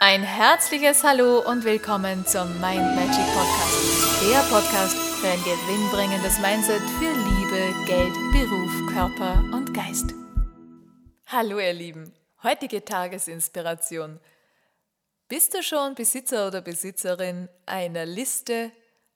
Ein 0.00 0.22
herzliches 0.22 1.02
Hallo 1.02 1.40
und 1.40 1.64
willkommen 1.64 2.24
zum 2.24 2.48
Mind 2.60 2.94
Magic 2.94 3.26
Podcast. 3.34 4.22
Der 4.30 4.38
Podcast 4.48 4.96
für 4.96 5.26
ein 5.26 5.42
gewinnbringendes 5.42 6.38
Mindset 6.38 6.82
für 7.00 7.10
Liebe, 7.10 7.74
Geld, 7.84 8.14
Beruf, 8.30 8.92
Körper 8.92 9.42
und 9.52 9.74
Geist. 9.74 10.14
Hallo 11.26 11.58
ihr 11.58 11.72
Lieben, 11.72 12.14
heutige 12.44 12.84
Tagesinspiration. 12.84 14.20
Bist 15.26 15.54
du 15.54 15.64
schon 15.64 15.96
Besitzer 15.96 16.46
oder 16.46 16.60
Besitzerin 16.60 17.48
einer 17.66 18.06
Liste 18.06 18.70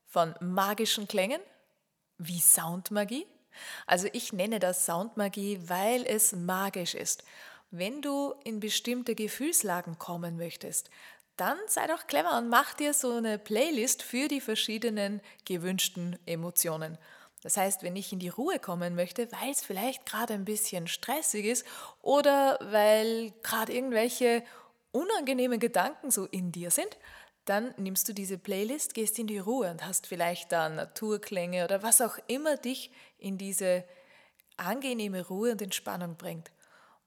von 0.08 0.34
magischen 0.40 1.06
Klängen? 1.06 1.40
Wie 2.18 2.40
Soundmagie? 2.40 3.28
Also 3.86 4.08
ich 4.12 4.32
nenne 4.32 4.58
das 4.58 4.84
Soundmagie, 4.84 5.60
weil 5.64 6.04
es 6.04 6.32
magisch 6.32 6.96
ist. 6.96 7.22
Wenn 7.74 8.02
du 8.02 8.34
in 8.44 8.60
bestimmte 8.60 9.14
Gefühlslagen 9.14 9.98
kommen 9.98 10.36
möchtest, 10.36 10.90
dann 11.38 11.56
sei 11.66 11.86
doch 11.86 12.06
clever 12.06 12.36
und 12.36 12.50
mach 12.50 12.74
dir 12.74 12.92
so 12.92 13.12
eine 13.12 13.38
Playlist 13.38 14.02
für 14.02 14.28
die 14.28 14.42
verschiedenen 14.42 15.22
gewünschten 15.46 16.18
Emotionen. 16.26 16.98
Das 17.42 17.56
heißt, 17.56 17.82
wenn 17.82 17.96
ich 17.96 18.12
in 18.12 18.18
die 18.18 18.28
Ruhe 18.28 18.58
kommen 18.58 18.94
möchte, 18.94 19.26
weil 19.32 19.50
es 19.50 19.64
vielleicht 19.64 20.04
gerade 20.04 20.34
ein 20.34 20.44
bisschen 20.44 20.86
stressig 20.86 21.46
ist 21.46 21.64
oder 22.02 22.58
weil 22.60 23.32
gerade 23.42 23.72
irgendwelche 23.72 24.44
unangenehmen 24.90 25.58
Gedanken 25.58 26.10
so 26.10 26.26
in 26.26 26.52
dir 26.52 26.70
sind, 26.70 26.98
dann 27.46 27.72
nimmst 27.78 28.06
du 28.06 28.12
diese 28.12 28.36
Playlist, 28.36 28.92
gehst 28.92 29.18
in 29.18 29.26
die 29.26 29.38
Ruhe 29.38 29.70
und 29.70 29.86
hast 29.86 30.06
vielleicht 30.06 30.52
da 30.52 30.68
Naturklänge 30.68 31.64
oder 31.64 31.82
was 31.82 32.02
auch 32.02 32.18
immer 32.26 32.58
dich 32.58 32.92
in 33.16 33.38
diese 33.38 33.82
angenehme 34.58 35.26
Ruhe 35.26 35.52
und 35.52 35.62
Entspannung 35.62 36.18
bringt. 36.18 36.52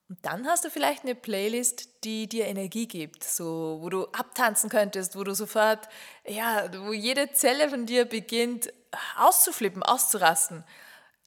Und 0.08 0.24
dann 0.24 0.46
hast 0.46 0.64
du 0.64 0.70
vielleicht 0.70 1.02
eine 1.02 1.16
Playlist, 1.16 2.04
die 2.04 2.28
dir 2.28 2.46
Energie 2.46 2.86
gibt, 2.86 3.24
so 3.24 3.78
wo 3.80 3.90
du 3.90 4.04
abtanzen 4.06 4.70
könntest, 4.70 5.16
wo 5.16 5.24
du 5.24 5.34
sofort, 5.34 5.88
ja, 6.24 6.68
wo 6.84 6.92
jede 6.92 7.32
Zelle 7.32 7.68
von 7.68 7.86
dir 7.86 8.04
beginnt 8.04 8.72
auszuflippen, 9.16 9.82
auszurasten. 9.82 10.64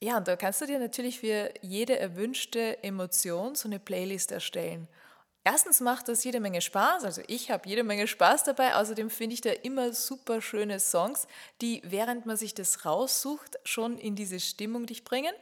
Ja, 0.01 0.17
und 0.17 0.29
da 0.29 0.37
kannst 0.37 0.61
du 0.61 0.65
dir 0.65 0.79
natürlich 0.79 1.19
für 1.19 1.53
jede 1.61 1.99
erwünschte 1.99 2.81
Emotion 2.81 3.55
so 3.55 3.67
eine 3.67 3.79
Playlist 3.79 4.31
erstellen. 4.31 4.87
Erstens 5.43 5.81
macht 5.81 6.07
das 6.07 6.23
jede 6.23 6.39
Menge 6.39 6.61
Spaß, 6.61 7.03
also 7.03 7.21
ich 7.27 7.51
habe 7.51 7.67
jede 7.67 7.83
Menge 7.83 8.07
Spaß 8.07 8.43
dabei. 8.43 8.75
Außerdem 8.75 9.09
finde 9.09 9.33
ich 9.33 9.41
da 9.41 9.49
immer 9.49 9.91
super 9.93 10.41
schöne 10.41 10.79
Songs, 10.79 11.27
die 11.61 11.81
während 11.83 12.25
man 12.25 12.37
sich 12.37 12.53
das 12.53 12.85
raussucht, 12.85 13.57
schon 13.65 13.97
in 13.97 14.15
diese 14.15 14.39
Stimmung 14.39 14.85
dich 14.85 15.03
bringen. 15.03 15.33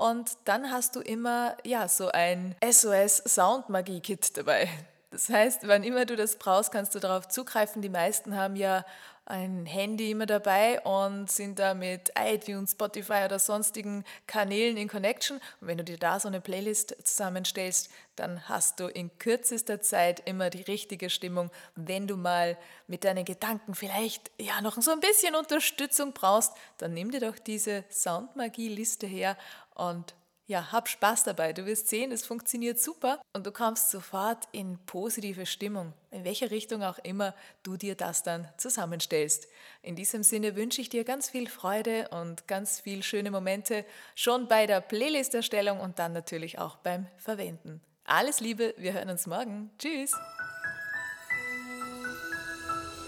Und 0.00 0.38
dann 0.46 0.70
hast 0.70 0.96
du 0.96 1.00
immer 1.00 1.58
ja 1.62 1.86
so 1.86 2.08
ein 2.08 2.56
SOS 2.64 3.18
Soundmagie 3.18 4.00
Kit 4.00 4.34
dabei. 4.34 4.70
Das 5.10 5.28
heißt, 5.28 5.66
wann 5.66 5.82
immer 5.82 6.06
du 6.06 6.14
das 6.14 6.36
brauchst, 6.36 6.70
kannst 6.70 6.94
du 6.94 7.00
darauf 7.00 7.26
zugreifen. 7.26 7.82
Die 7.82 7.88
meisten 7.88 8.36
haben 8.36 8.54
ja 8.54 8.84
ein 9.26 9.66
Handy 9.66 10.10
immer 10.12 10.26
dabei 10.26 10.80
und 10.82 11.30
sind 11.30 11.58
da 11.58 11.74
mit 11.74 12.12
iTunes, 12.16 12.72
Spotify 12.72 13.24
oder 13.24 13.38
sonstigen 13.38 14.04
Kanälen 14.26 14.76
in 14.76 14.88
Connection. 14.88 15.38
Und 15.60 15.68
wenn 15.68 15.78
du 15.78 15.84
dir 15.84 15.98
da 15.98 16.20
so 16.20 16.28
eine 16.28 16.40
Playlist 16.40 16.96
zusammenstellst, 17.04 17.90
dann 18.14 18.48
hast 18.48 18.78
du 18.78 18.86
in 18.86 19.10
kürzester 19.18 19.80
Zeit 19.80 20.22
immer 20.26 20.48
die 20.48 20.62
richtige 20.62 21.10
Stimmung. 21.10 21.50
Wenn 21.74 22.06
du 22.06 22.16
mal 22.16 22.56
mit 22.86 23.04
deinen 23.04 23.24
Gedanken 23.24 23.74
vielleicht 23.74 24.30
ja 24.40 24.60
noch 24.60 24.80
so 24.80 24.92
ein 24.92 25.00
bisschen 25.00 25.34
Unterstützung 25.34 26.12
brauchst, 26.12 26.52
dann 26.78 26.94
nimm 26.94 27.10
dir 27.10 27.20
doch 27.20 27.38
diese 27.38 27.84
Soundmagie-Liste 27.90 29.06
her 29.06 29.36
und 29.74 30.14
ja, 30.50 30.72
hab 30.72 30.88
Spaß 30.88 31.22
dabei. 31.22 31.52
Du 31.52 31.64
wirst 31.64 31.86
sehen, 31.86 32.10
es 32.10 32.26
funktioniert 32.26 32.80
super 32.80 33.22
und 33.32 33.46
du 33.46 33.52
kommst 33.52 33.90
sofort 33.90 34.48
in 34.50 34.78
positive 34.84 35.46
Stimmung, 35.46 35.92
in 36.10 36.24
welche 36.24 36.50
Richtung 36.50 36.82
auch 36.82 36.98
immer 36.98 37.36
du 37.62 37.76
dir 37.76 37.94
das 37.94 38.24
dann 38.24 38.48
zusammenstellst. 38.56 39.46
In 39.80 39.94
diesem 39.94 40.24
Sinne 40.24 40.56
wünsche 40.56 40.80
ich 40.80 40.88
dir 40.88 41.04
ganz 41.04 41.30
viel 41.30 41.48
Freude 41.48 42.08
und 42.08 42.48
ganz 42.48 42.80
viel 42.80 43.04
schöne 43.04 43.30
Momente 43.30 43.84
schon 44.16 44.48
bei 44.48 44.66
der 44.66 44.80
Playlist-Erstellung 44.80 45.78
und 45.78 46.00
dann 46.00 46.12
natürlich 46.12 46.58
auch 46.58 46.76
beim 46.78 47.06
Verwenden. 47.16 47.80
Alles 48.04 48.40
Liebe, 48.40 48.74
wir 48.76 48.92
hören 48.92 49.08
uns 49.08 49.28
morgen. 49.28 49.70
Tschüss! 49.78 50.16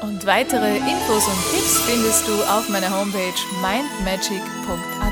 Und 0.01 0.25
weitere 0.27 0.77
Infos 0.77 1.27
und 1.27 1.51
Tipps 1.51 1.81
findest 1.81 2.29
du 2.29 2.35
auf 2.45 2.69
meiner 2.69 2.97
Homepage 2.97 3.35
mindmagic.at. 3.61 5.12